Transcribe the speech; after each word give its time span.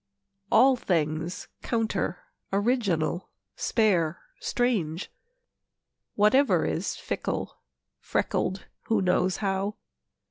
All 0.51 0.75
things 0.75 1.47
counter, 1.61 2.23
original, 2.51 3.29
spare, 3.55 4.19
strange; 4.39 5.11
Whatever 6.15 6.65
is 6.65 6.95
fickle, 6.95 7.59
freckled 7.99 8.65
(who 8.85 8.99
knows 8.99 9.37
how?) 9.45 9.75